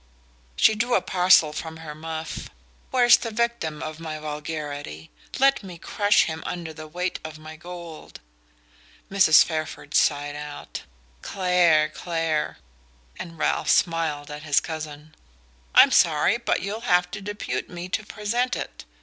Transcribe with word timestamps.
'"She 0.55 0.73
drew 0.73 0.95
a 0.95 1.01
parcel 1.03 1.53
from 1.53 1.77
her 1.77 1.93
muff. 1.93 2.49
"Where's 2.89 3.17
the 3.17 3.29
victim 3.29 3.83
of 3.83 3.99
my 3.99 4.17
vulgarity? 4.17 5.11
Let 5.37 5.61
me 5.61 5.77
crush 5.77 6.23
him 6.23 6.41
under 6.43 6.73
the 6.73 6.87
weight 6.87 7.19
of 7.23 7.37
my 7.37 7.55
gold." 7.55 8.19
Mrs. 9.11 9.43
Fairford 9.43 9.93
sighed 9.93 10.35
out 10.35 10.81
"Clare 11.21 11.87
Clare!" 11.87 12.57
and 13.19 13.37
Ralph 13.37 13.69
smiled 13.69 14.31
at 14.31 14.41
his 14.41 14.59
cousin. 14.59 15.13
"I'm 15.75 15.91
sorry; 15.91 16.37
but 16.39 16.63
you'll 16.63 16.81
have 16.81 17.11
to 17.11 17.21
depute 17.21 17.69
me 17.69 17.87
to 17.89 18.03
present 18.03 18.55
it. 18.55 18.85